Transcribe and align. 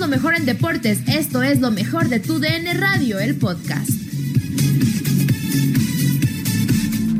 Lo 0.00 0.08
mejor 0.08 0.34
en 0.34 0.46
deportes. 0.46 1.06
Esto 1.06 1.42
es 1.42 1.60
lo 1.60 1.70
mejor 1.70 2.08
de 2.08 2.20
tu 2.20 2.38
DN 2.38 2.72
Radio, 2.72 3.20
el 3.20 3.38
podcast. 3.38 3.90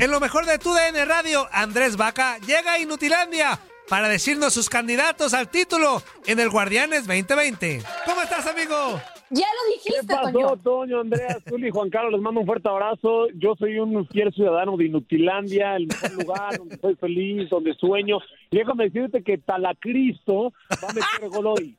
En 0.00 0.10
lo 0.10 0.18
mejor 0.18 0.46
de 0.46 0.58
tu 0.58 0.72
DN 0.72 1.04
Radio, 1.04 1.46
Andrés 1.52 1.98
Vaca 1.98 2.38
llega 2.38 2.72
a 2.72 2.78
Inutilandia 2.78 3.60
para 3.86 4.08
decirnos 4.08 4.54
sus 4.54 4.70
candidatos 4.70 5.34
al 5.34 5.50
título 5.50 6.02
en 6.26 6.40
el 6.40 6.48
Guardianes 6.48 7.06
2020. 7.06 7.82
¿Cómo 8.06 8.22
estás, 8.22 8.46
amigo? 8.46 8.98
Ya 9.28 9.46
lo 9.46 9.74
dijiste, 9.74 10.00
¿Qué 10.00 10.06
pasó, 10.06 10.32
Toño. 10.32 10.56
Toño, 10.56 11.00
Andrea, 11.00 11.38
Zuli 11.46 11.68
y 11.68 11.70
Juan 11.70 11.90
Carlos? 11.90 12.12
Les 12.12 12.22
mando 12.22 12.40
un 12.40 12.46
fuerte 12.46 12.68
abrazo. 12.68 13.28
Yo 13.34 13.56
soy 13.58 13.78
un 13.78 14.08
fiel 14.08 14.32
ciudadano 14.32 14.78
de 14.78 14.86
Inutilandia, 14.86 15.76
el 15.76 15.86
mejor 15.86 16.12
lugar 16.12 16.56
donde 16.56 16.76
estoy 16.76 16.96
feliz, 16.96 17.50
donde 17.50 17.74
sueño. 17.74 18.20
Y 18.50 18.56
déjame 18.56 18.84
decirte 18.84 19.22
que 19.22 19.36
Talacristo 19.36 20.54
va 20.82 20.88
a 20.88 20.94
meter 20.94 21.28
gol 21.28 21.46
hoy. 21.46 21.76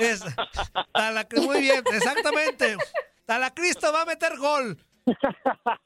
Es, 0.00 0.22
Talac- 0.94 1.44
muy 1.46 1.60
bien, 1.60 1.82
exactamente. 1.92 2.76
Talacristo 3.26 3.92
va 3.92 4.02
a 4.02 4.06
meter 4.06 4.36
gol. 4.38 4.76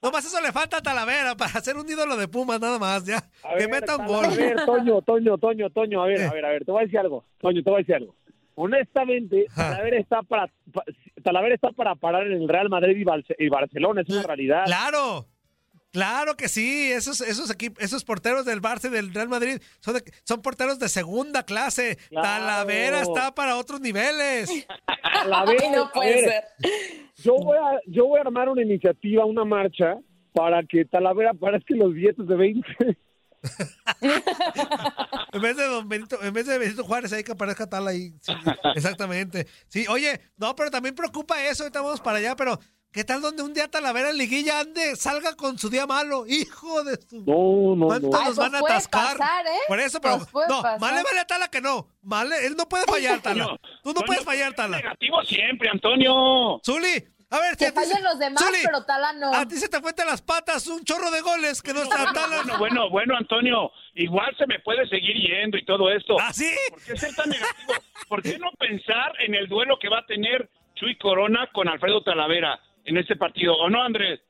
Nomás 0.03 0.25
eso 0.25 0.41
le 0.41 0.53
falta 0.53 0.79
a 0.79 0.83
Talavera 0.83 1.35
para 1.37 1.53
hacer 1.53 1.77
un 1.77 1.89
ídolo 1.89 2.17
de 2.17 2.29
Pumas, 2.29 2.61
nada 2.61 2.79
más, 2.79 3.05
ya. 3.05 3.19
A 3.43 3.51
que 3.57 3.67
ver, 3.67 3.71
meta 3.71 3.97
un 3.97 4.07
gol. 4.07 4.25
A 4.25 4.29
ver, 4.29 4.65
Toño, 4.67 5.03
Toño, 5.03 5.39
Toño, 5.39 5.71
Toño, 5.71 6.03
a 6.03 6.07
ver, 6.07 6.23
a 6.23 6.33
ver, 6.33 6.45
a 6.45 6.49
ver, 6.51 6.65
te 6.65 6.73
voy 6.73 6.83
a 6.83 6.85
decir 6.85 6.99
algo. 6.99 7.25
Toño, 7.41 7.63
te 7.63 7.71
voy 7.71 7.79
a 7.79 7.81
decir 7.81 7.95
algo. 7.95 8.15
Honestamente, 8.57 9.47
Talavera 9.55 9.99
está 9.99 10.23
para 10.23 10.47
pa- 10.73 10.85
Talavera 11.23 11.55
está 11.55 11.71
para 11.73 11.95
parar 11.95 12.27
en 12.27 12.33
el 12.43 12.49
Real 12.49 12.69
Madrid 12.69 12.97
y, 12.97 13.05
Barce- 13.05 13.35
y 13.39 13.49
Barcelona, 13.49 14.03
es 14.03 14.09
una 14.11 14.23
realidad. 14.23 14.65
Claro, 14.67 15.27
claro 15.95 16.37
que 16.37 16.49
sí. 16.49 16.91
Esos, 16.93 17.21
esos 17.23 17.49
equipos, 17.51 17.83
esos 17.83 18.05
porteros 18.05 18.45
del 18.45 18.61
Barça 18.61 18.89
y 18.89 18.91
del 18.91 19.15
Real 19.15 19.29
Madrid 19.29 19.59
son, 19.81 19.95
de- 19.95 20.05
son 20.25 20.43
porteros 20.43 20.79
de 20.81 20.89
segunda 20.91 21.45
clase. 21.45 21.97
Claro. 22.11 22.27
Talavera 22.29 23.01
está 23.01 23.33
para 23.35 23.57
otros 23.57 23.81
niveles. 23.81 24.51
Talavera, 25.13 25.71
no 25.71 25.91
puede 25.93 26.15
ver, 26.17 26.25
ser. 26.31 26.45
Yo 27.17 27.37
voy 27.37 27.57
a 27.57 27.81
yo 27.87 28.07
voy 28.07 28.19
a 28.19 28.23
armar 28.23 28.49
una 28.49 28.63
iniciativa, 28.63 29.25
una 29.25 29.45
marcha 29.45 29.95
para 30.35 30.63
que 30.65 30.85
Talavera 30.85 31.31
aparezca 31.31 31.73
en 31.75 31.79
los 31.81 31.95
billetes 31.95 32.27
de 32.27 32.35
20. 32.37 32.67
En 35.33 35.43
vez 35.43 35.57
de 35.57 35.65
Don 35.67 35.89
Benito, 35.89 36.23
en 36.23 36.33
vez 36.33 36.47
de 36.47 36.59
Benito 36.59 36.85
Juárez, 36.85 37.13
hay 37.13 37.23
que 37.25 37.33
aparezca 37.33 37.69
tal 37.69 37.87
ahí. 37.87 38.13
Sí, 38.21 38.33
exactamente. 38.75 39.47
Sí, 39.69 39.87
oye, 39.89 40.21
no, 40.37 40.55
pero 40.55 40.71
también 40.71 40.95
preocupa 40.95 41.45
eso, 41.47 41.65
ahorita 41.65 41.81
vamos 41.83 42.01
para 42.01 42.19
allá, 42.19 42.37
pero 42.37 42.59
¿qué 42.95 43.05
tal 43.05 43.21
donde 43.21 43.43
un 43.43 43.53
día 43.53 43.69
Talavera 43.69 44.11
en 44.11 44.17
liguilla 44.17 44.61
ande, 44.61 44.95
salga 44.97 45.35
con 45.37 45.59
su 45.59 45.69
día 45.69 45.87
malo? 45.87 46.25
Hijo 46.27 46.83
de 46.85 46.95
su. 47.07 47.17
No, 47.27 47.77
no, 47.77 47.87
¿Cuánto 47.89 48.09
no. 48.09 48.25
Nos 48.25 48.37
van 48.37 48.55
a 48.55 48.59
atascar? 48.61 49.19
pasar, 49.19 49.47
¿eh? 49.47 49.51
Por 49.69 49.81
eso, 49.81 50.01
pero 50.01 50.19
no, 50.49 50.63
pasar. 50.63 50.81
más 50.81 50.95
le 50.95 51.03
vale 51.03 51.19
a 51.21 51.27
Tala 51.27 51.49
que 51.49 51.61
no. 51.61 51.89
Más 52.03 52.27
le- 52.27 52.47
él 52.47 52.55
no 52.57 52.69
puede 52.69 52.85
fallar, 52.85 53.21
Tala. 53.21 53.59
Tú 53.83 53.93
no 53.93 54.01
puedes 54.03 54.25
fallar, 54.25 54.55
Tala. 54.55 54.77
Negativo 54.79 55.23
siempre, 55.25 55.69
Antonio. 55.69 56.61
Zuli, 56.65 57.05
a 57.31 57.41
ver, 57.41 57.51
si 57.51 57.57
Que 57.57 57.65
se- 57.67 57.73
fallen 57.73 58.03
los 58.05 58.19
demás, 58.19 58.43
Zuli, 58.43 58.59
pero 58.65 58.85
Tala 58.85 59.13
no. 59.15 59.35
A 59.35 59.45
ti 59.47 59.57
se 59.57 59.69
te 59.69 59.81
fue 59.81 59.91
entre 59.91 60.07
las 60.07 60.23
patas 60.23 60.67
un 60.69 60.85
chorro 60.85 61.11
de 61.11 61.21
goles 61.21 61.61
que 61.63 61.75
no 61.75 61.83
está 61.83 62.13
Tala. 62.13 62.37
Bueno, 62.45 62.59
bueno, 62.59 62.91
bueno, 62.91 63.17
Antonio, 63.17 63.71
igual 63.95 64.35
se 64.39 64.47
me 64.47 64.61
puede 64.61 64.89
seguir 64.89 65.17
yendo 65.17 65.59
y 65.59 65.65
todo 65.65 65.91
esto. 65.91 66.17
¿Ah, 66.21 66.33
sí? 66.33 66.49
¿Por 66.71 66.81
qué 66.83 66.97
ser 66.97 67.15
tan 67.17 67.29
negativo? 67.29 67.73
¿Por 68.09 68.23
qué 68.23 68.39
no 68.39 68.51
pensar 68.59 69.13
en 69.27 69.35
el 69.35 69.49
duelo 69.49 69.79
que 69.81 69.89
va 69.89 69.99
a 69.99 70.07
tener 70.07 70.49
Chuy 70.77 70.97
Corona 70.99 71.49
con 71.53 71.69
Alfredo 71.69 72.03
Talavera 72.03 72.61
en 72.85 72.97
este 72.97 73.17
partido? 73.17 73.55
¿O 73.57 73.71
no, 73.71 73.83
Andrés? 73.83 74.21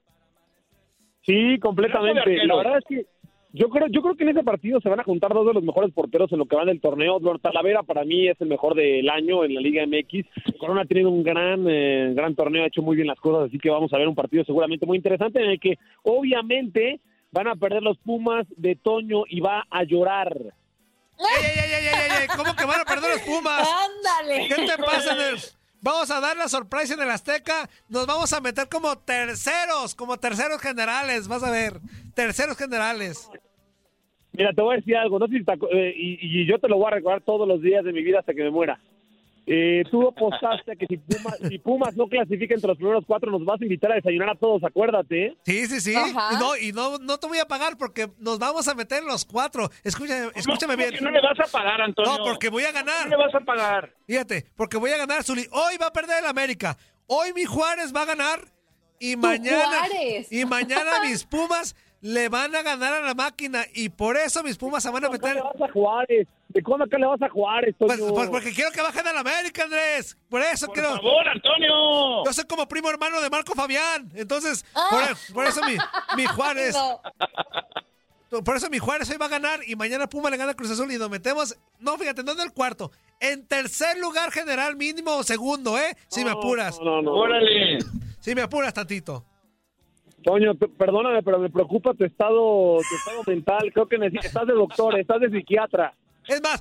Sí, 1.23 1.59
completamente. 1.59 2.47
La 2.47 2.57
verdad 2.57 2.79
es 2.79 2.85
que 2.87 3.07
yo 3.53 3.69
creo 3.69 3.87
yo 3.89 4.03
creo 4.03 4.17
que 4.17 4.25
en 4.25 4.31
ese 4.31 4.43
partido 4.43 4.81
se 4.81 4.89
van 4.89 4.99
a 4.99 5.05
juntar 5.05 5.33
dos 5.33 5.47
de 5.47 5.55
los 5.55 5.63
mejores 5.63 5.93
porteros 5.93 6.31
en 6.33 6.39
lo 6.39 6.47
que 6.47 6.57
va 6.57 6.65
del 6.65 6.81
torneo. 6.81 7.21
Talavera 7.41 7.83
para 7.83 8.05
mí 8.05 8.29
es 8.29 8.39
el 8.41 8.49
mejor 8.49 8.75
del 8.75 9.09
año 9.09 9.45
en 9.45 9.55
la 9.55 9.61
Liga 9.61 9.87
MX. 9.87 10.59
Corona 10.59 10.83
ha 10.83 10.87
tenido 10.87 11.09
un 11.09 11.23
gran 11.23 11.65
eh, 11.69 12.13
gran 12.15 12.35
torneo, 12.35 12.65
ha 12.65 12.67
hecho 12.67 12.83
muy 12.83 12.97
bien 12.97 13.07
las 13.07 13.21
cosas, 13.21 13.49
así 13.49 13.59
que 13.59 13.71
vamos 13.71 13.93
a 13.93 13.99
ver 13.99 14.09
un 14.09 14.15
partido 14.15 14.45
seguramente 14.45 14.87
muy 14.87 14.97
interesante 14.97 15.41
en 15.41 15.51
el 15.51 15.61
que 15.61 15.79
obviamente 16.03 17.01
van 17.31 17.49
a 17.49 17.55
perder 17.55 17.83
los 17.83 17.97
Pumas 17.99 18.47
de 18.57 18.77
Toño 18.77 19.23
y 19.29 19.41
va 19.41 19.65
a 19.71 19.85
llorar. 19.85 20.37
¡Ey, 20.37 21.45
ey, 21.45 21.59
ey, 21.59 21.75
ey, 21.75 21.87
ey, 21.87 22.23
ey! 22.23 22.27
¿Cómo 22.37 22.57
que 22.57 22.65
van 22.65 22.81
a 22.81 22.85
perder 22.85 23.13
los 23.13 23.23
Pumas? 23.23 23.69
Ándale. 24.19 24.49
¿Qué 24.49 24.67
te 24.67 24.83
pasa? 24.83 25.15
Nel? 25.15 25.39
Vamos 25.85 26.11
a 26.11 26.19
dar 26.19 26.35
la 26.35 26.49
sorpresa 26.49 26.95
en 26.95 27.03
el 27.03 27.11
Azteca. 27.11 27.69
Nos 27.91 28.07
vamos 28.07 28.33
a 28.33 28.41
meter 28.41 28.71
como 28.71 28.97
terceros, 28.97 29.95
como 29.95 30.17
terceros 30.17 30.59
generales. 30.59 31.29
Vas 31.29 31.45
a 31.45 31.51
ver, 31.51 31.75
terceros 32.15 32.57
generales. 32.57 33.31
Mira, 34.33 34.55
te 34.55 34.63
voy 34.63 34.73
a 34.73 34.77
decir 34.79 34.97
algo, 34.97 35.19
no 35.19 35.29
si 35.29 35.45
te 35.45 35.53
eh, 35.73 35.95
y 35.95 36.47
yo 36.47 36.59
te 36.59 36.69
lo 36.69 36.79
voy 36.79 36.87
a 36.87 36.95
recordar 36.95 37.21
todos 37.21 37.47
los 37.47 37.61
días 37.61 37.85
de 37.85 37.93
mi 37.93 38.03
vida 38.03 38.21
hasta 38.21 38.33
que 38.33 38.43
me 38.43 38.51
muera. 38.51 38.81
Eh, 39.47 39.83
tú 39.91 40.09
apostaste 40.09 40.73
a 40.73 40.77
que 40.77 40.87
si 40.87 40.97
Pumas, 40.97 41.39
si 41.49 41.59
Pumas 41.59 41.95
no 41.97 42.07
clasifica 42.07 42.55
entre 42.55 42.69
los 42.69 42.79
primeros 42.79 43.05
cuatro, 43.07 43.31
nos 43.31 43.45
vas 43.45 43.61
a 43.61 43.65
invitar 43.65 43.93
a 43.93 43.97
desayunar 43.97 44.31
a 44.31 44.35
todos, 44.37 44.65
acuérdate. 44.65 45.27
¿eh? 45.27 45.37
Sí, 45.45 45.67
sí, 45.67 45.81
sí. 45.81 45.95
Ajá. 45.95 46.39
No, 46.39 46.57
y 46.57 46.73
no, 46.73 46.97
no 46.99 47.19
te 47.19 47.27
voy 47.27 47.39
a 47.39 47.45
pagar 47.45 47.77
porque 47.77 48.09
nos 48.19 48.39
vamos 48.39 48.67
a 48.69 48.75
meter 48.75 49.03
los 49.05 49.25
cuatro. 49.27 49.69
Escúchame, 49.83 50.31
escúchame 50.35 50.75
¿Cómo 50.77 50.89
bien. 50.89 51.05
no 51.05 51.11
le 51.11 51.21
vas 51.21 51.39
a 51.41 51.53
pagar, 51.53 51.81
Antonio? 51.83 52.17
No, 52.17 52.25
porque 52.25 52.49
voy 52.49 52.65
a 52.65 52.73
ganar. 52.73 53.05
No 53.09 53.17
le 53.19 53.23
vas 53.25 53.35
a 53.35 53.41
pagar. 53.41 53.93
Fíjate, 54.07 54.47
porque 54.57 54.79
voy 54.79 54.93
a 54.93 54.97
ganar, 54.97 55.23
Zuli. 55.23 55.47
Hoy 55.53 55.77
va 55.81 55.89
a 55.89 55.93
perder 55.93 56.21
el 56.21 56.27
América. 56.27 56.79
Hoy 57.07 57.35
mi 57.35 57.45
Juárez 57.45 57.95
va 57.95 58.03
a 58.03 58.07
ganar. 58.07 58.41
Y 58.99 59.17
mañana. 59.17 59.81
Juárez. 59.87 60.33
Y 60.33 60.45
mañana 60.47 61.01
mis 61.05 61.25
Pumas 61.25 61.77
le 62.01 62.29
van 62.31 62.55
a 62.55 62.63
ganar 62.63 62.95
a 62.95 63.01
la 63.01 63.15
máquina. 63.15 63.65
Y 63.75 63.91
por 63.91 64.17
eso 64.17 64.43
mis 64.43 64.57
Pumas 64.57 64.83
se 64.83 64.91
van 64.91 65.05
a 65.05 65.09
¿Cómo 65.09 65.19
le 65.19 65.29
meter. 65.35 65.43
vas 65.43 65.69
a 65.69 65.73
Juárez? 65.73 66.29
¿De 66.55 66.63
cuándo 66.63 66.85
acá 66.85 66.97
le 66.99 67.07
vas 67.07 67.21
a 67.21 67.29
jugar 67.29 67.69
esto? 67.69 67.85
Pues, 67.87 68.01
pues 68.01 68.31
porque 68.31 68.53
quiero 68.53 68.71
que 68.71 68.81
bajen 68.81 69.05
a 69.09 69.13
la 69.13 69.21
América, 69.21 69.65
Andrés. 69.65 70.17
Por 70.31 70.41
eso 70.41 70.67
Por 70.67 70.75
quiero. 70.75 70.91
favor, 70.95 71.29
Antonio. 71.29 72.25
Yo 72.25 72.33
soy 72.33 72.45
como 72.45 72.69
primo 72.69 72.89
hermano 72.89 73.21
de 73.21 73.29
Marco 73.29 73.55
Fabián. 73.55 74.09
Entonces, 74.15 74.65
por, 74.73 75.35
por 75.35 75.47
eso 75.47 75.61
mi, 75.67 75.77
mi 76.17 76.25
Juárez. 76.35 76.77
Por 78.45 78.57
eso 78.57 78.71
mi 78.71 78.79
Juárez 78.79 79.11
hoy 79.11 79.17
va 79.17 79.27
a 79.27 79.31
ganar 79.31 79.61
y 79.67 79.75
mañana 79.77 80.09
Puma 80.09 80.31
le 80.31 80.37
gana 80.37 80.53
a 80.53 80.55
Cruz 80.55 80.71
Azul 80.71 80.91
y 80.93 80.97
nos 80.99 81.11
metemos. 81.11 81.57
No, 81.81 81.99
fíjate, 81.99 82.23
no 82.23 82.33
en 82.33 82.41
el 82.41 82.53
cuarto. 82.53 82.93
En 83.19 83.47
tercer 83.49 83.99
lugar 83.99 84.31
general 84.31 84.77
mínimo 84.77 85.17
o 85.17 85.23
segundo, 85.25 85.77
¿eh? 85.77 85.97
Si 86.09 86.25
me 86.25 86.31
apuras. 86.31 86.79
No, 86.81 86.97
no, 86.97 87.03
no. 87.03 87.13
Órale. 87.15 87.79
Si 88.21 88.33
me 88.35 88.43
apuras 88.43 88.73
tantito. 88.73 89.25
Toño, 90.23 90.55
perdóname, 90.55 91.23
pero 91.23 91.39
me 91.39 91.51
preocupa 91.51 91.95
tu 91.95 92.05
estado, 92.05 92.79
tu 92.89 92.95
estado 92.97 93.23
mental. 93.27 93.71
Creo 93.73 93.87
que 93.89 93.99
necesitas, 93.99 94.27
estás 94.27 94.47
de 94.47 94.55
doctor, 94.55 94.99
estás 94.99 95.21
de 95.21 95.31
psiquiatra. 95.31 95.95
Es 96.27 96.41
más, 96.41 96.61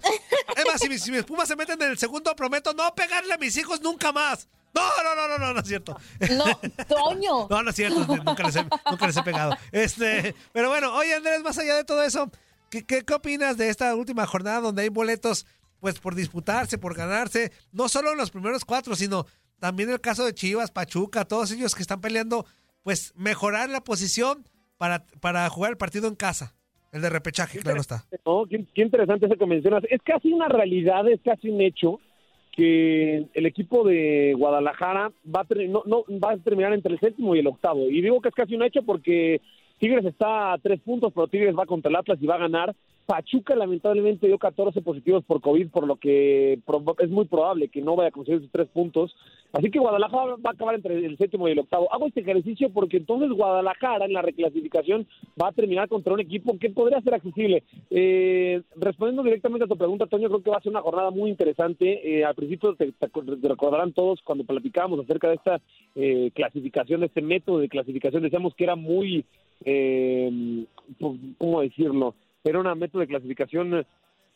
es 0.56 0.66
más, 0.66 0.80
si 0.80 0.90
mis, 0.90 1.02
si 1.02 1.12
mis 1.12 1.24
Pumas 1.24 1.48
se 1.48 1.56
meten 1.56 1.82
en 1.82 1.92
el 1.92 1.98
segundo, 1.98 2.36
prometo 2.36 2.74
no 2.74 2.94
pegarle 2.96 3.34
a 3.34 3.38
mis 3.38 3.56
hijos 3.58 3.82
nunca 3.82 4.12
más. 4.12 4.48
No, 4.74 4.82
no, 5.04 5.16
no, 5.16 5.28
no, 5.28 5.38
no, 5.38 5.54
no 5.54 5.60
es 5.60 5.68
cierto. 5.68 5.98
No, 6.32 6.46
Toño. 6.88 7.48
No, 7.50 7.64
no 7.64 7.70
es 7.70 7.76
cierto, 7.76 8.06
nunca 8.06 8.44
les 8.44 8.56
he, 8.56 8.64
nunca 8.90 9.08
les 9.08 9.18
he 9.18 9.24
pegado. 9.24 9.56
Este, 9.72 10.36
pero 10.52 10.70
bueno, 10.70 10.94
oye 10.96 11.14
Andrés, 11.14 11.42
más 11.44 11.58
allá 11.58 11.76
de 11.76 11.84
todo 11.84 12.04
eso, 12.04 12.32
¿qué, 12.70 12.86
qué, 12.86 13.04
qué 13.04 13.14
opinas 13.14 13.58
de 13.58 13.70
esta 13.70 13.94
última 13.96 14.26
jornada 14.26 14.62
donde 14.62 14.82
hay 14.82 14.90
boletos 14.90 15.46
pues 15.84 16.00
por 16.00 16.16
disputarse, 16.16 16.78
por 16.78 16.96
ganarse, 16.96 17.52
no 17.74 17.90
solo 17.90 18.14
en 18.14 18.18
los 18.18 18.32
primeros 18.32 18.64
cuatro, 18.64 18.96
sino 18.96 19.26
también 19.60 19.90
el 19.90 20.00
caso 20.00 20.24
de 20.26 20.34
Chivas, 20.34 20.72
Pachuca, 20.72 21.26
todos 21.26 21.52
ellos 21.52 21.76
que 21.76 21.82
están 21.82 22.00
peleando, 22.00 22.46
pues 22.84 23.12
mejorar 23.18 23.70
la 23.70 23.84
posición 23.84 24.48
para, 24.78 25.06
para 25.20 25.50
jugar 25.50 25.72
el 25.72 25.78
partido 25.78 26.08
en 26.08 26.16
casa, 26.16 26.56
el 26.94 27.02
de 27.02 27.10
repechaje, 27.10 27.60
claro 27.60 27.82
está. 27.82 28.06
Qué, 28.50 28.82
interesante 28.82 29.26
eso 29.26 29.36
que 29.36 29.46
mencionas. 29.48 29.84
Es 29.90 30.02
casi 30.04 30.32
una 30.32 30.48
realidad, 30.48 31.08
es 31.10 31.20
casi 31.22 31.50
un 31.50 31.60
hecho 31.60 32.00
que 32.52 33.26
el 33.34 33.46
equipo 33.48 33.84
de 33.84 34.36
Guadalajara 34.38 35.12
va 35.26 35.42
a, 35.42 35.56
no, 35.68 35.82
no, 35.88 36.06
va 36.24 36.34
a 36.34 36.38
terminar 36.38 36.72
entre 36.72 36.94
el 36.94 37.00
séptimo 37.00 37.36
y 37.36 37.40
el 37.40 37.48
octavo. 37.48 37.90
Y 37.90 38.00
digo 38.02 38.22
que 38.22 38.30
es 38.30 38.36
casi 38.36 38.54
un 38.54 38.62
hecho 38.62 38.84
porque 38.84 39.42
Tigres 39.80 40.06
está 40.06 40.54
a 40.54 40.58
tres 40.60 40.80
puntos, 40.82 41.12
pero 41.16 41.28
Tigres 41.28 41.56
va 41.58 41.66
contra 41.66 41.90
el 41.90 41.96
Atlas 41.96 42.20
y 42.22 42.28
va 42.28 42.36
a 42.36 42.46
ganar. 42.48 42.76
Pachuca 43.06 43.56
lamentablemente 43.56 44.28
dio 44.28 44.38
14 44.38 44.82
positivos 44.82 45.24
por 45.26 45.42
COVID, 45.42 45.70
por 45.70 45.88
lo 45.88 45.98
que 45.98 46.54
es 47.00 47.10
muy 47.10 47.26
probable 47.26 47.68
que 47.68 47.82
no 47.82 47.96
vaya 47.96 48.10
a 48.10 48.12
conseguir 48.12 48.42
sus 48.42 48.52
tres 48.52 48.68
puntos. 48.70 49.16
Así 49.52 49.70
que 49.70 49.78
Guadalajara 49.78 50.36
va 50.44 50.50
a 50.50 50.54
acabar 50.54 50.74
entre 50.74 51.06
el 51.06 51.16
séptimo 51.18 51.48
y 51.48 51.52
el 51.52 51.60
octavo. 51.60 51.94
Hago 51.94 52.08
este 52.08 52.22
ejercicio 52.22 52.72
porque 52.72 52.98
entonces 52.98 53.30
Guadalajara 53.30 54.06
en 54.06 54.14
la 54.14 54.24
reclasificación 54.24 55.06
va 55.40 55.50
a 55.50 55.52
terminar 55.52 55.88
contra 55.88 56.14
un 56.14 56.20
equipo 56.20 56.58
que 56.58 56.72
podría 56.72 57.02
ser 57.02 57.14
accesible. 57.14 57.64
Eh, 57.92 58.62
respondiendo 58.76 59.22
directamente 59.22 59.66
a 59.66 59.68
tu 59.68 59.78
pregunta, 59.78 60.08
Toño, 60.08 60.30
creo 60.30 60.42
que 60.42 60.50
va 60.50 60.58
a 60.58 60.62
ser 60.62 60.72
una 60.72 60.82
jornada 60.82 61.12
muy 61.12 61.30
interesante. 61.30 62.18
Eh, 62.18 62.26
al 62.26 62.34
principio 62.34 62.74
te, 62.76 62.94
recordarán 63.44 63.94
todos 63.94 64.22
cuando 64.24 64.44
platicábamos 64.44 65.02
acerca 65.02 65.30
de 65.30 65.36
esta 65.36 65.62
eh, 65.96 66.32
clasificación, 66.34 67.02
de 67.02 67.08
este 67.08 67.22
método 67.22 67.60
de 67.60 67.70
clasificación, 67.70 68.24
decíamos 68.24 68.56
que 68.56 68.64
era 68.64 68.76
muy, 68.76 69.24
eh, 69.66 70.66
¿cómo 71.38 71.62
decirlo? 71.62 72.16
Era 72.44 72.60
un 72.60 72.80
método 72.80 73.02
de 73.02 73.08
clasificación 73.08 73.74
eh, 73.74 73.86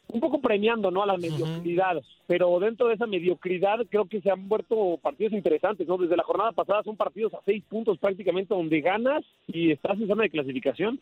un 0.09 0.19
poco 0.21 0.39
premiando 0.39 0.89
no 0.89 1.03
a 1.03 1.05
la 1.05 1.17
mediocridad, 1.17 2.01
pero 2.27 2.57
dentro 2.59 2.87
de 2.87 2.93
esa 2.93 3.05
mediocridad 3.05 3.79
creo 3.89 4.05
que 4.05 4.21
se 4.21 4.31
han 4.31 4.47
vuelto 4.47 4.97
partidos 5.01 5.33
interesantes, 5.33 5.87
¿no? 5.87 5.97
Desde 5.97 6.15
la 6.15 6.23
jornada 6.23 6.53
pasada 6.53 6.83
son 6.83 6.95
partidos 6.95 7.33
a 7.33 7.41
seis 7.45 7.63
puntos 7.67 7.97
prácticamente 7.97 8.53
donde 8.53 8.79
ganas 8.79 9.25
y 9.47 9.71
estás 9.71 9.99
en 9.99 10.07
zona 10.07 10.23
de 10.23 10.29
clasificación. 10.29 11.01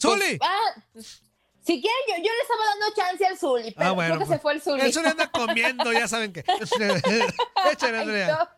¡Zuli! 0.00 0.38
Ah, 0.40 0.74
pues, 0.92 1.22
si 1.62 1.80
quieren, 1.80 2.00
yo, 2.08 2.14
yo 2.16 2.30
le 2.32 2.42
estaba 2.42 2.64
dando 2.66 2.94
chance 2.94 3.26
al 3.26 3.38
Zuli, 3.38 3.70
pero 3.72 3.88
Ah, 3.88 3.92
bueno, 3.92 4.14
creo 4.14 4.20
que 4.20 4.26
pues, 4.26 4.38
se 4.38 4.42
fue 4.42 4.52
el 4.52 4.60
Zuli. 4.62 4.82
El 4.82 4.92
Zuli 4.92 5.08
anda 5.08 5.30
comiendo, 5.30 5.92
ya 5.92 6.06
saben 6.08 6.32
que. 6.32 6.40
Échale, 7.72 7.98
Andrea. 7.98 8.50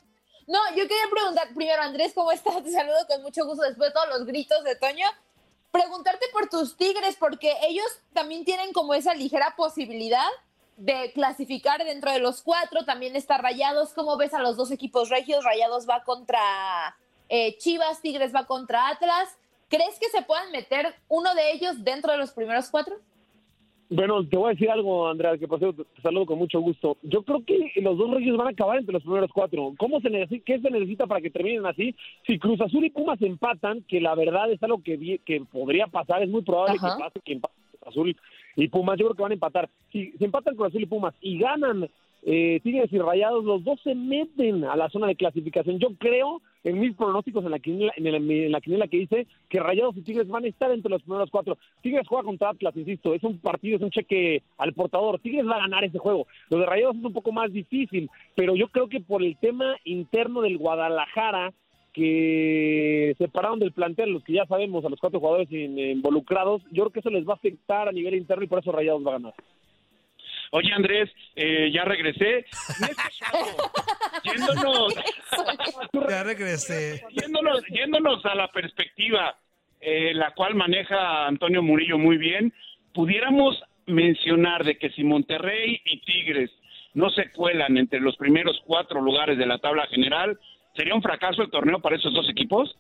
No, 0.49 0.61
yo 0.71 0.87
quería 0.89 1.09
preguntar 1.11 1.49
primero, 1.55 1.83
Andrés, 1.83 2.13
¿cómo 2.15 2.31
estás? 2.33 2.63
Te 2.63 2.73
saludo 2.73 3.07
con 3.09 3.23
mucho 3.23 3.45
gusto 3.47 3.63
después 3.63 3.91
de 3.91 3.95
todos 3.95 4.09
los 4.09 4.27
gritos 4.27 4.63
de 4.65 4.77
Toño. 4.77 5.07
Preguntarte 5.73 6.25
por 6.33 6.49
tus 6.49 6.77
Tigres, 6.77 7.17
porque 7.19 7.53
ellos 7.63 7.87
también 8.13 8.45
tienen 8.45 8.73
como 8.73 8.95
esa 8.95 9.15
ligera 9.15 9.55
posibilidad 9.57 10.29
de 10.77 11.13
clasificar 11.13 11.85
dentro 11.85 12.13
de 12.13 12.21
los 12.21 12.43
cuatro. 12.43 12.85
También 12.85 13.17
está 13.17 13.39
Rayados. 13.39 13.93
¿Cómo 13.93 14.17
ves 14.17 14.35
a 14.35 14.41
los 14.41 14.57
dos 14.57 14.71
equipos 14.71 15.11
regios? 15.11 15.45
Rayados 15.45 15.89
va 15.89 16.05
contra 16.05 16.97
eh, 17.29 17.57
Chivas, 17.59 18.01
Tigres 18.01 18.35
va 18.35 18.47
contra 18.47 18.89
Atlas. 18.89 19.29
¿Crees 19.69 19.99
que 19.99 20.09
se 20.09 20.23
puedan 20.23 20.53
meter 20.53 20.95
uno 21.09 21.35
de 21.35 21.53
ellos 21.53 21.85
dentro 21.85 22.13
de 22.13 22.19
los 22.19 22.33
primeros 22.33 22.71
cuatro? 22.71 22.97
Bueno, 23.89 24.27
te 24.27 24.37
voy 24.37 24.49
a 24.49 24.55
decir 24.55 24.69
algo, 24.69 25.09
Andrea, 25.09 25.39
que 25.39 25.47
por 25.47 25.61
cierto 25.61 25.85
te 25.85 26.03
saludo 26.03 26.27
con 26.27 26.39
mucho 26.39 26.61
gusto. 26.61 26.97
Yo 27.03 27.23
creo 27.23 27.45
que 27.45 27.71
los 27.81 27.97
dos 27.97 28.11
reyes 28.11 28.37
van 28.37 28.49
a 28.49 28.51
acabar 28.51 28.79
entre 28.79 28.93
los 28.93 29.03
primeros 29.03 29.31
cuatro. 29.33 29.75
¿Cómo 29.79 30.01
se 30.01 30.11
necesita, 30.11 30.45
qué 30.45 30.61
se 30.61 30.71
necesita 30.71 31.07
para 31.07 31.21
que 31.21 31.31
terminen 31.31 31.67
así? 31.67 31.95
Si 32.27 32.39
Cruz 32.39 32.61
Azul 32.61 32.85
y 32.85 32.91
Pumas 32.91 33.23
empatan, 33.23 33.83
que 33.83 34.01
la 34.01 34.17
verdad 34.17 34.51
es 34.51 34.61
algo 34.63 34.83
que, 34.83 35.21
que 35.25 35.41
podría 35.53 35.87
pasar, 35.87 36.23
es 36.23 36.29
muy 36.29 36.43
probable 36.43 36.79
Ajá. 36.79 36.97
que 36.97 37.03
pase 37.03 37.21
que 37.25 37.33
empate 37.35 37.55
Cruz 37.71 37.89
Azul 37.89 38.17
y 38.57 38.69
Pumas, 38.69 38.99
yo 38.99 39.07
creo 39.07 39.17
que 39.17 39.23
van 39.23 39.33
a 39.33 39.35
empatar. 39.35 39.69
Si, 39.93 40.13
si 40.13 40.25
empatan 40.25 40.57
Cruz 40.57 40.69
Azul 40.69 40.83
y 40.83 40.87
Pumas 40.87 41.15
y 41.21 41.39
ganan 41.39 41.89
eh, 42.23 42.59
Tigres 42.65 42.93
y 42.93 42.99
Rayados, 42.99 43.45
los 43.45 43.63
dos 43.63 43.81
se 43.85 43.95
meten 43.95 44.65
a 44.65 44.75
la 44.75 44.91
zona 44.91 45.07
de 45.07 45.15
clasificación. 45.15 45.79
Yo 45.79 45.91
creo, 45.97 46.43
en 46.67 46.81
mis 46.81 46.95
pronósticos 46.97 47.45
en 47.45 47.53
la 47.53 47.59
quiniela, 47.61 47.93
en, 47.97 48.07
el- 48.09 48.15
en 48.55 48.89
que 48.89 48.97
hice, 48.97 49.27
que 49.49 49.61
Rayados 49.61 49.97
y 49.97 50.03
Tigres 50.03 50.27
van 50.29 50.45
a 50.45 50.49
estar 50.49 50.71
entre 50.73 50.91
los 50.91 51.01
primeros 51.03 51.31
cuatro. 51.31 51.57
Tigres 51.81 52.07
juega 52.09 52.25
contra 52.25 52.51
Atlas, 52.51 52.77
insisto, 52.77 53.15
es 53.15 53.23
un 53.23 53.39
partido, 53.39 53.77
es 53.77 53.83
un 53.83 53.91
cheque 53.91 54.43
al 54.59 54.73
portador. 54.75 55.21
Tigres 55.21 55.47
va 55.47 55.57
a 55.57 55.61
ganar 55.61 55.85
ese 55.85 55.99
juego. 55.99 56.27
Lo 56.51 56.59
de 56.59 56.67
Rayados 56.67 56.97
es 56.97 57.05
un 57.05 57.13
poco 57.13 57.31
más 57.33 57.53
difícil, 57.53 58.11
pero 58.35 58.55
yo 58.57 58.69
creo 58.69 58.89
que 58.89 59.01
por 59.01 59.23
el 59.23 59.37
tema 59.39 59.77
interno 59.85 60.43
del 60.43 60.59
Guadalajara, 60.59 61.53
que 61.93 63.15
separaron 63.17 63.59
del 63.59 63.73
plantel, 63.73 64.11
los 64.11 64.23
que 64.25 64.35
ya 64.35 64.45
sabemos, 64.47 64.85
a 64.85 64.89
los 64.89 65.01
cuatro 65.01 65.19
jugadores 65.21 65.51
in- 65.53 65.79
involucrados, 65.79 66.63
yo 66.73 66.83
creo 66.85 66.91
que 66.91 67.01
eso 67.01 67.11
les 67.11 67.27
va 67.27 67.33
a 67.33 67.37
afectar 67.37 67.89
a 67.89 67.93
nivel 67.93 68.15
interno 68.17 68.45
y 68.45 68.49
por 68.49 68.59
eso 68.59 68.73
Rayados 68.73 69.03
va 69.07 69.11
a 69.11 69.19
ganar. 69.19 69.35
Oye, 70.53 70.73
Andrés, 70.73 71.11
eh, 71.35 71.71
ya 71.73 71.85
regresé. 71.85 72.45
Yéndonos, 74.25 74.95
regresé. 76.27 77.03
yéndonos, 77.11 77.63
yéndonos 77.69 78.25
a 78.27 78.35
la 78.35 78.49
perspectiva, 78.49 79.37
eh, 79.81 80.13
la 80.15 80.33
cual 80.33 80.55
maneja 80.55 81.27
Antonio 81.27 81.63
Murillo 81.63 81.99
muy 81.99 82.19
bien, 82.19 82.53
pudiéramos 82.93 83.63
mencionar 83.87 84.65
de 84.65 84.79
que 84.79 84.91
si 84.91 85.05
Monterrey 85.05 85.81
y 85.85 86.01
Tigres 86.01 86.51
no 86.95 87.11
se 87.11 87.31
cuelan 87.31 87.77
entre 87.77 88.01
los 88.01 88.17
primeros 88.17 88.61
cuatro 88.67 89.01
lugares 89.01 89.39
de 89.39 89.47
la 89.47 89.59
tabla 89.59 89.87
general, 89.87 90.39
¿sería 90.75 90.95
un 90.95 91.03
fracaso 91.03 91.43
el 91.43 91.51
torneo 91.51 91.79
para 91.81 91.97
esos 91.97 92.13
dos 92.13 92.29
equipos? 92.29 92.77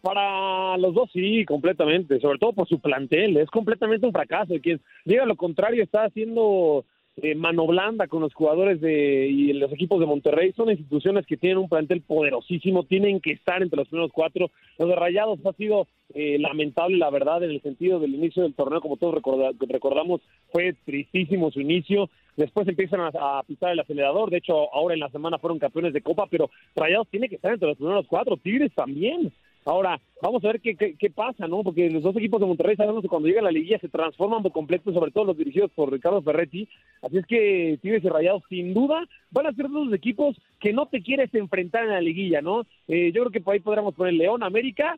Para 0.00 0.76
los 0.78 0.94
dos 0.94 1.10
sí, 1.12 1.44
completamente, 1.44 2.20
sobre 2.20 2.38
todo 2.38 2.52
por 2.52 2.68
su 2.68 2.80
plantel, 2.80 3.36
es 3.36 3.50
completamente 3.50 4.06
un 4.06 4.12
fracaso. 4.12 4.54
Y 4.54 4.60
quien 4.60 4.80
diga 5.04 5.26
lo 5.26 5.36
contrario 5.36 5.82
está 5.82 6.04
haciendo 6.04 6.84
eh, 7.22 7.34
mano 7.34 7.66
blanda 7.66 8.06
con 8.06 8.22
los 8.22 8.32
jugadores 8.34 8.80
de, 8.80 9.26
y 9.28 9.52
los 9.52 9.72
equipos 9.72 10.00
de 10.00 10.06
Monterrey. 10.06 10.52
Son 10.52 10.70
instituciones 10.70 11.26
que 11.26 11.36
tienen 11.36 11.58
un 11.58 11.68
plantel 11.68 12.00
poderosísimo, 12.02 12.84
tienen 12.84 13.20
que 13.20 13.32
estar 13.32 13.62
entre 13.62 13.78
los 13.78 13.88
primeros 13.88 14.12
cuatro. 14.12 14.50
Los 14.78 14.88
de 14.88 14.96
Rayados 14.96 15.38
ha 15.44 15.52
sido 15.54 15.86
eh, 16.14 16.38
lamentable, 16.38 16.96
la 16.96 17.10
verdad, 17.10 17.42
en 17.42 17.50
el 17.50 17.60
sentido 17.62 18.00
del 18.00 18.14
inicio 18.14 18.42
del 18.42 18.54
torneo, 18.54 18.80
como 18.80 18.96
todos 18.96 19.14
recorda- 19.14 19.52
recordamos, 19.68 20.20
fue 20.52 20.74
tristísimo 20.84 21.50
su 21.50 21.60
inicio. 21.60 22.08
Después 22.36 22.68
empiezan 22.68 23.00
a, 23.00 23.10
a 23.38 23.42
pisar 23.42 23.72
el 23.72 23.80
acelerador. 23.80 24.30
De 24.30 24.38
hecho, 24.38 24.72
ahora 24.72 24.94
en 24.94 25.00
la 25.00 25.10
semana 25.10 25.38
fueron 25.38 25.58
campeones 25.58 25.92
de 25.92 26.02
Copa, 26.02 26.26
pero 26.30 26.50
Rayados 26.76 27.08
tiene 27.08 27.28
que 27.28 27.34
estar 27.34 27.52
entre 27.52 27.68
los 27.68 27.76
primeros 27.76 28.06
cuatro. 28.06 28.36
Tigres 28.36 28.72
también. 28.74 29.32
Ahora, 29.68 30.00
vamos 30.22 30.42
a 30.42 30.48
ver 30.48 30.60
qué, 30.62 30.74
qué, 30.74 30.96
qué 30.98 31.10
pasa, 31.10 31.46
¿no? 31.46 31.62
Porque 31.62 31.90
los 31.90 32.02
dos 32.02 32.16
equipos 32.16 32.40
de 32.40 32.46
Monterrey 32.46 32.74
sabemos 32.74 33.02
que 33.02 33.08
cuando 33.08 33.28
llega 33.28 33.42
la 33.42 33.50
liguilla 33.50 33.78
se 33.78 33.90
transforman 33.90 34.42
por 34.42 34.52
completo, 34.52 34.94
sobre 34.94 35.10
todo 35.10 35.26
los 35.26 35.36
dirigidos 35.36 35.70
por 35.72 35.92
Ricardo 35.92 36.22
Ferretti. 36.22 36.66
Así 37.02 37.18
es 37.18 37.26
que 37.26 37.78
Tigres 37.82 38.02
y 38.02 38.08
Rayados, 38.08 38.42
sin 38.48 38.72
duda, 38.72 39.06
van 39.30 39.46
a 39.46 39.52
ser 39.52 39.68
dos 39.68 39.92
equipos 39.92 40.40
que 40.58 40.72
no 40.72 40.86
te 40.86 41.02
quieres 41.02 41.34
enfrentar 41.34 41.84
en 41.84 41.90
la 41.90 42.00
liguilla, 42.00 42.40
¿no? 42.40 42.62
Eh, 42.88 43.12
yo 43.12 43.20
creo 43.22 43.30
que 43.30 43.42
por 43.42 43.52
ahí 43.52 43.60
podríamos 43.60 43.94
poner 43.94 44.14
León, 44.14 44.42
América 44.42 44.96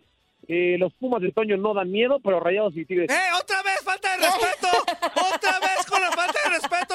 Eh, 0.48 0.78
los 0.78 0.92
Pumas 0.94 1.20
de 1.20 1.32
Toño 1.32 1.56
no 1.58 1.74
dan 1.74 1.90
miedo, 1.90 2.18
pero 2.24 2.40
Rayados 2.40 2.74
y 2.76 2.84
Tigres. 2.84 3.10
¡Eh, 3.10 3.30
otra 3.40 3.62
vez 3.62 3.78
falta 3.84 4.08
de 4.16 4.16
respeto! 4.24 4.59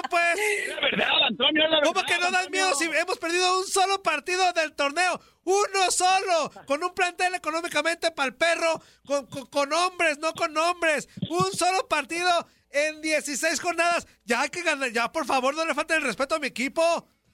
Pues! 0.09 0.39
Es 0.39 0.75
la 0.75 0.81
verdad, 0.81 1.07
Antonio, 1.27 1.67
la 1.67 1.81
¿Cómo 1.81 1.93
verdad, 1.93 2.07
que 2.07 2.15
no 2.15 2.21
dan 2.31 2.35
Antonio. 2.35 2.49
miedo 2.51 2.73
si 2.75 2.85
hemos 2.85 3.17
perdido 3.19 3.59
un 3.59 3.65
solo 3.65 4.01
partido 4.03 4.51
del 4.53 4.73
torneo? 4.75 5.19
¡Uno 5.43 5.91
solo! 5.91 6.51
Con 6.65 6.83
un 6.83 6.93
plantel 6.93 7.35
económicamente 7.35 8.11
para 8.11 8.27
el 8.27 8.35
perro, 8.35 8.81
con, 9.05 9.25
con, 9.27 9.45
con 9.47 9.73
hombres, 9.73 10.17
no 10.19 10.33
con 10.33 10.55
hombres. 10.57 11.07
Un 11.29 11.51
solo 11.53 11.87
partido 11.87 12.29
en 12.71 13.01
16 13.01 13.59
jornadas. 13.61 14.07
Ya 14.25 14.41
hay 14.41 14.49
que 14.49 14.63
ganar, 14.63 14.91
ya 14.91 15.11
por 15.11 15.25
favor, 15.25 15.55
no 15.55 15.65
le 15.65 15.73
falten 15.73 15.97
el 15.97 16.03
respeto 16.03 16.35
a 16.35 16.39
mi 16.39 16.47
equipo. 16.47 16.81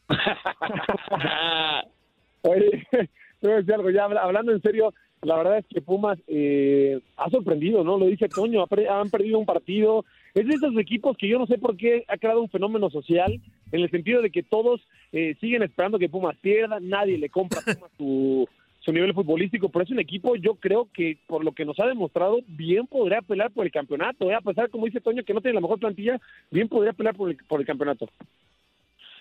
Oye, 2.44 2.88
te 2.92 3.08
voy 3.42 3.52
a 3.52 3.56
decir 3.58 3.74
algo, 3.74 3.90
ya 3.90 4.06
habla- 4.06 4.22
hablando 4.24 4.52
en 4.52 4.62
serio, 4.62 4.94
la 5.22 5.36
verdad 5.38 5.60
es 5.60 5.66
que 5.70 5.82
Pumas 5.82 6.18
eh, 6.28 7.00
ha 7.18 7.30
sorprendido, 7.30 7.84
¿no? 7.84 7.98
Lo 7.98 8.06
dice 8.08 8.28
Toño, 8.28 8.66
han 8.90 9.10
perdido 9.10 9.40
un 9.40 9.46
partido. 9.46 10.06
Es 10.34 10.48
de 10.48 10.54
esos 10.54 10.78
equipos 10.78 11.18
que 11.18 11.28
yo 11.28 11.38
no 11.38 11.46
sé 11.46 11.58
por 11.58 11.76
qué 11.76 12.06
ha 12.08 12.18
creado 12.18 12.42
un 12.42 12.50
fenómeno 12.50 12.90
social, 12.90 13.40
en 13.72 13.82
el 13.82 13.90
sentido 13.90 14.22
de 14.22 14.32
que 14.32 14.44
todos 14.44 14.82
eh, 15.12 15.36
siguen 15.42 15.64
esperando 15.64 16.00
que 16.00 16.10
Pumas 16.10 16.38
pierda, 16.38 16.80
nadie 16.80 17.18
le 17.18 17.30
compra 17.30 17.62
su, 17.98 18.48
su 18.80 18.92
nivel 18.92 19.14
futbolístico, 19.14 19.70
pero 19.70 19.84
es 19.84 19.92
un 19.92 20.00
equipo, 20.00 20.36
yo 20.36 20.56
creo 20.56 20.90
que 20.94 21.18
por 21.28 21.44
lo 21.44 21.52
que 21.52 21.66
nos 21.66 21.80
ha 21.80 21.86
demostrado, 21.86 22.40
bien 22.48 22.88
podría 22.88 23.22
pelear 23.22 23.52
por 23.52 23.66
el 23.66 23.72
campeonato, 23.72 24.30
¿eh? 24.30 24.36
a 24.36 24.42
pesar, 24.42 24.70
como 24.70 24.86
dice 24.86 25.02
Toño, 25.02 25.24
que 25.24 25.34
no 25.34 25.42
tiene 25.42 25.56
la 25.56 25.62
mejor 25.62 25.80
plantilla, 25.80 26.20
bien 26.50 26.68
podría 26.68 26.94
pelear 26.94 27.16
por 27.16 27.30
el, 27.30 27.38
por 27.48 27.60
el 27.60 27.66
campeonato. 27.66 28.10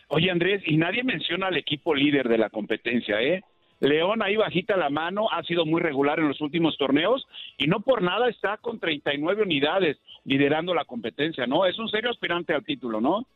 Oye, 0.09 0.31
Andrés, 0.31 0.63
y 0.67 0.77
nadie 0.77 1.05
menciona 1.05 1.49
al 1.49 1.57
equipo 1.57 1.95
líder 1.95 2.29
de 2.29 2.39
la 2.39 2.51
competencia, 2.51 3.21
¿eh? 3.23 3.43
León 3.81 4.23
ahí 4.23 4.37
bajita 4.37 4.77
la 4.77 4.91
mano, 4.91 5.29
ha 5.31 5.43
sido 5.43 5.65
muy 5.65 5.81
regular 5.81 6.19
en 6.19 6.29
los 6.29 6.41
últimos 6.41 6.77
torneos 6.77 7.27
y 7.57 7.67
no 7.67 7.81
por 7.81 8.03
nada 8.03 8.29
está 8.29 8.59
con 8.59 8.79
39 8.79 9.43
unidades 9.43 9.99
liderando 10.25 10.75
la 10.75 10.85
competencia, 10.85 11.47
¿no? 11.47 11.65
Es 11.65 11.79
un 11.79 11.89
serio 11.89 12.11
aspirante 12.11 12.53
al 12.53 12.65
título, 12.65 13.01
¿no? 13.01 13.27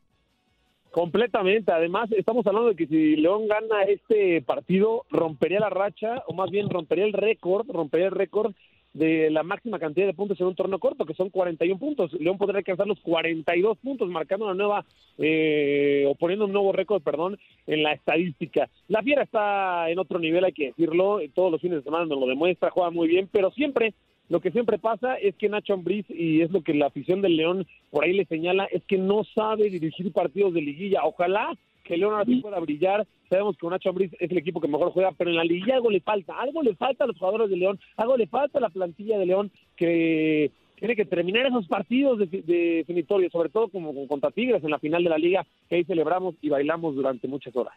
Completamente. 0.91 1.73
Además, 1.73 2.13
estamos 2.13 2.47
hablando 2.47 2.69
de 2.69 2.77
que 2.77 2.87
si 2.87 3.17
León 3.17 3.49
gana 3.49 3.83
este 3.83 4.43
partido, 4.43 5.05
rompería 5.11 5.59
la 5.59 5.71
racha, 5.71 6.23
o 6.29 6.35
más 6.35 6.51
bien 6.51 6.71
rompería 6.71 7.05
el 7.05 7.15
récord, 7.15 7.69
rompería 7.69 8.07
el 8.07 8.13
récord 8.13 8.55
de 8.95 9.29
la 9.31 9.43
máxima 9.43 9.79
cantidad 9.79 10.07
de 10.07 10.15
puntos 10.15 10.41
en 10.41 10.47
un 10.47 10.55
torneo 10.55 10.79
corto, 10.79 11.05
que 11.05 11.15
son 11.15 11.29
41 11.29 11.79
puntos. 11.79 12.13
León 12.15 12.39
podría 12.39 12.59
alcanzar 12.59 12.87
los 12.87 13.01
42 13.01 13.77
puntos, 13.79 14.09
marcando 14.09 14.47
una 14.47 14.55
nueva, 14.55 14.85
eh, 15.19 16.05
o 16.09 16.15
poniendo 16.15 16.47
un 16.47 16.53
nuevo 16.53 16.73
récord, 16.73 17.03
perdón, 17.03 17.39
en 17.67 17.83
la 17.83 17.93
estadística. 17.93 18.71
La 18.89 19.03
Fiera 19.03 19.23
está 19.23 19.91
en 19.91 19.99
otro 19.99 20.19
nivel, 20.19 20.45
hay 20.45 20.53
que 20.53 20.69
decirlo, 20.69 21.19
todos 21.35 21.51
los 21.51 21.61
fines 21.61 21.79
de 21.79 21.85
semana 21.85 22.07
nos 22.07 22.21
lo 22.21 22.27
demuestra, 22.27 22.71
juega 22.71 22.91
muy 22.91 23.09
bien, 23.09 23.29
pero 23.31 23.51
siempre 23.51 23.95
lo 24.31 24.41
que 24.41 24.53
siempre 24.53 24.79
pasa 24.79 25.17
es 25.17 25.35
que 25.35 25.51
Nacho 25.51 25.75
Ambriz, 25.75 26.07
y 26.09 26.41
es 26.41 26.51
lo 26.51 26.63
que 26.63 26.73
la 26.73 26.87
afición 26.87 27.21
del 27.21 27.37
León 27.37 27.67
por 27.91 28.05
ahí 28.05 28.15
le 28.15 28.25
señala, 28.25 28.65
es 28.67 28.83
que 28.85 28.97
no 28.97 29.25
sabe 29.25 29.69
dirigir 29.69 30.13
partidos 30.13 30.55
de 30.55 30.63
liguilla. 30.63 31.05
Ojalá 31.05 31.55
que 31.85 31.97
León 31.97 32.13
ahora 32.15 32.25
sí 32.25 32.37
pueda 32.37 32.59
brillar. 32.59 33.07
Sabemos 33.31 33.57
que 33.57 33.67
Nacho 33.69 33.91
Ambriz 33.91 34.13
es 34.19 34.31
el 34.31 34.39
equipo 34.39 34.61
que 34.61 34.69
mejor 34.69 34.91
juega, 34.93 35.13
pero 35.13 35.31
en 35.31 35.37
la 35.37 35.45
liguilla 35.45 35.75
algo 35.77 35.91
le 35.91 36.01
falta. 36.01 36.35
Algo 36.41 36.63
le 36.63 36.75
falta 36.75 37.05
a 37.05 37.07
los 37.07 37.19
jugadores 37.19 37.51
de 37.51 37.57
León, 37.57 37.79
algo 37.97 38.17
le 38.17 38.27
falta 38.27 38.59
a 38.59 38.63
la 38.63 38.71
plantilla 38.71 39.19
de 39.19 39.27
León 39.27 39.53
que 39.77 40.51
tiene 40.77 40.97
que 40.97 41.05
terminar 41.05 41.47
esos 41.47 41.67
partidos 41.69 42.19
de, 42.19 42.27
de 42.27 42.43
definitorios, 42.79 43.31
sobre 43.33 43.49
todo 43.49 43.69
como 43.69 43.95
con- 43.95 44.09
contra 44.09 44.31
Tigres 44.31 44.65
en 44.65 44.71
la 44.71 44.79
final 44.79 45.05
de 45.05 45.11
la 45.11 45.19
liga, 45.19 45.47
que 45.69 45.77
ahí 45.77 45.85
celebramos 45.85 46.35
y 46.43 46.49
bailamos 46.49 46.95
durante 46.97 47.29
muchas 47.29 47.55
horas. 47.55 47.75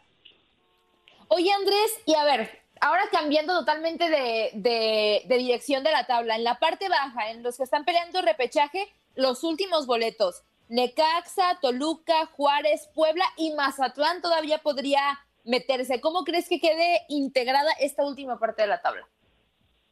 Oye, 1.28 1.50
Andrés, 1.52 2.02
y 2.06 2.14
a 2.14 2.24
ver, 2.24 2.48
ahora 2.80 3.02
cambiando 3.12 3.52
totalmente 3.58 4.08
de, 4.08 4.50
de- 4.54 5.22
de 5.26 5.38
dirección 5.38 5.84
de 5.84 5.92
la 5.92 6.06
tabla, 6.06 6.36
en 6.36 6.44
la 6.44 6.58
parte 6.58 6.88
baja, 6.88 7.30
en 7.30 7.42
los 7.42 7.56
que 7.56 7.64
están 7.64 7.84
peleando 7.84 8.20
repechaje, 8.22 8.80
los 9.14 9.44
últimos 9.44 9.86
boletos, 9.86 10.42
Necaxa, 10.68 11.58
Toluca, 11.60 12.26
Juárez, 12.32 12.90
Puebla 12.94 13.24
y 13.36 13.52
Mazatlán 13.54 14.20
todavía 14.22 14.58
podría 14.58 15.00
meterse. 15.44 16.00
¿Cómo 16.00 16.24
crees 16.24 16.48
que 16.48 16.60
quede 16.60 17.00
integrada 17.08 17.70
esta 17.80 18.06
última 18.06 18.38
parte 18.38 18.62
de 18.62 18.68
la 18.68 18.80
tabla? 18.80 19.08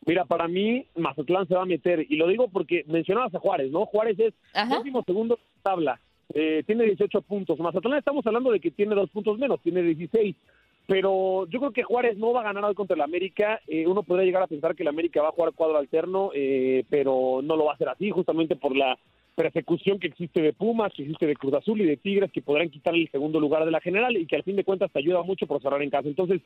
Mira, 0.04 0.24
para 0.24 0.46
mí 0.46 0.86
Mazatlán 0.94 1.48
se 1.48 1.54
va 1.54 1.62
a 1.62 1.66
meter, 1.66 2.06
y 2.08 2.16
lo 2.16 2.28
digo 2.28 2.48
porque 2.48 2.84
mencionabas 2.86 3.34
a 3.34 3.40
Juárez, 3.40 3.72
¿no? 3.72 3.86
Juárez 3.86 4.18
es 4.20 4.34
Ajá. 4.54 4.78
último 4.78 5.02
segundo 5.04 5.34
de 5.34 5.42
la 5.42 5.62
tabla, 5.62 6.00
eh, 6.32 6.62
tiene 6.66 6.84
18 6.84 7.22
puntos. 7.22 7.58
Mazatlán 7.58 7.98
estamos 7.98 8.24
hablando 8.26 8.52
de 8.52 8.60
que 8.60 8.70
tiene 8.70 8.94
dos 8.94 9.10
puntos 9.10 9.38
menos, 9.38 9.60
tiene 9.62 9.82
16. 9.82 10.36
Pero 10.86 11.46
yo 11.48 11.58
creo 11.58 11.72
que 11.72 11.82
Juárez 11.82 12.16
no 12.16 12.32
va 12.32 12.42
a 12.42 12.44
ganar 12.44 12.64
hoy 12.64 12.74
contra 12.76 12.94
el 12.94 13.00
América. 13.02 13.60
Eh, 13.66 13.88
uno 13.88 14.04
podría 14.04 14.26
llegar 14.26 14.44
a 14.44 14.46
pensar 14.46 14.76
que 14.76 14.84
el 14.84 14.88
América 14.88 15.20
va 15.20 15.30
a 15.30 15.32
jugar 15.32 15.52
cuadro 15.52 15.78
alterno, 15.78 16.30
eh, 16.32 16.84
pero 16.88 17.40
no 17.42 17.56
lo 17.56 17.64
va 17.64 17.72
a 17.72 17.74
hacer 17.74 17.88
así, 17.88 18.10
justamente 18.10 18.54
por 18.54 18.76
la 18.76 18.96
persecución 19.36 20.00
que 20.00 20.08
existe 20.08 20.40
de 20.40 20.52
Pumas, 20.54 20.92
que 20.94 21.02
existe 21.02 21.26
de 21.26 21.36
Cruz 21.36 21.54
Azul 21.54 21.80
y 21.80 21.84
de 21.84 21.98
Tigres, 21.98 22.32
que 22.32 22.42
podrán 22.42 22.70
quitarle 22.70 23.02
el 23.02 23.10
segundo 23.10 23.38
lugar 23.38 23.64
de 23.64 23.70
la 23.70 23.80
general 23.80 24.16
y 24.16 24.26
que 24.26 24.34
al 24.34 24.42
fin 24.42 24.56
de 24.56 24.64
cuentas 24.64 24.90
te 24.90 24.98
ayuda 24.98 25.22
mucho 25.22 25.46
por 25.46 25.62
cerrar 25.62 25.82
en 25.82 25.90
casa. 25.90 26.08
Entonces, 26.08 26.40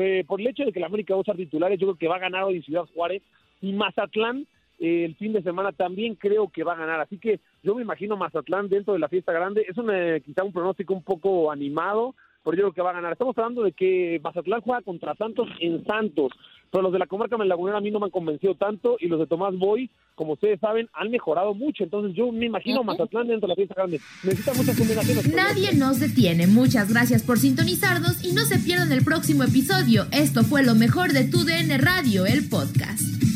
eh, 0.00 0.24
por 0.26 0.40
el 0.40 0.46
hecho 0.46 0.64
de 0.64 0.72
que 0.72 0.78
el 0.78 0.84
América 0.84 1.12
va 1.12 1.18
a 1.18 1.22
usar 1.22 1.36
titulares, 1.36 1.78
yo 1.78 1.88
creo 1.88 1.98
que 1.98 2.08
va 2.08 2.16
a 2.16 2.20
ganar 2.20 2.44
hoy 2.44 2.62
Ciudad 2.62 2.86
Juárez 2.94 3.22
y 3.60 3.72
Mazatlán. 3.72 4.46
eh, 4.78 5.04
el 5.04 5.16
fin 5.16 5.32
de 5.32 5.42
semana 5.42 5.72
también 5.72 6.14
creo 6.14 6.48
que 6.48 6.62
va 6.62 6.74
a 6.74 6.76
ganar, 6.78 7.00
así 7.00 7.18
que 7.18 7.40
yo 7.62 7.74
me 7.74 7.82
imagino 7.82 8.16
Mazatlán 8.16 8.68
dentro 8.68 8.92
de 8.92 9.00
la 9.00 9.08
fiesta 9.08 9.32
grande. 9.32 9.66
Es 9.68 9.76
un, 9.76 9.90
quizá 10.24 10.44
un 10.44 10.52
pronóstico 10.52 10.94
un 10.94 11.02
poco 11.02 11.50
animado, 11.50 12.14
pero 12.44 12.56
yo 12.56 12.62
creo 12.62 12.72
que 12.72 12.82
va 12.82 12.90
a 12.90 12.94
ganar. 13.00 13.12
Estamos 13.12 13.36
hablando 13.36 13.64
de 13.64 13.72
que 13.72 14.20
Mazatlán 14.22 14.60
juega 14.60 14.82
contra 14.82 15.16
Santos 15.16 15.48
en 15.60 15.84
Santos, 15.84 16.30
pero 16.70 16.82
los 16.82 16.92
de 16.92 16.98
la 16.98 17.06
comarca 17.06 17.36
Lagunera 17.36 17.78
a 17.78 17.80
mí 17.80 17.90
no 17.90 18.00
me 18.00 18.06
han 18.06 18.10
convencido 18.10 18.54
tanto 18.54 18.96
y 19.00 19.08
los 19.08 19.18
de 19.18 19.26
Tomás 19.26 19.56
Boy, 19.56 19.90
como 20.14 20.32
ustedes 20.32 20.58
saben, 20.60 20.88
han 20.92 21.10
mejorado 21.10 21.54
mucho. 21.54 21.84
Entonces 21.84 22.14
yo 22.16 22.32
me 22.32 22.46
imagino 22.46 22.82
Mazatlán 22.82 23.28
dentro 23.28 23.46
de 23.46 23.52
la 23.52 23.54
fiesta 23.54 23.74
grande. 23.74 24.00
Necesita 24.24 24.54
muchas 24.54 24.76
combinaciones. 24.76 25.34
Nadie 25.34 25.74
nos 25.74 26.00
detiene. 26.00 26.46
Muchas 26.46 26.90
gracias 26.92 27.22
por 27.22 27.38
sintonizarnos 27.38 28.24
y 28.24 28.32
no 28.32 28.42
se 28.42 28.58
pierdan 28.58 28.92
el 28.92 29.04
próximo 29.04 29.44
episodio. 29.44 30.06
Esto 30.12 30.42
fue 30.42 30.62
lo 30.62 30.74
mejor 30.74 31.12
de 31.12 31.24
tu 31.24 31.44
DN 31.44 31.78
Radio, 31.78 32.26
el 32.26 32.48
podcast. 32.48 33.35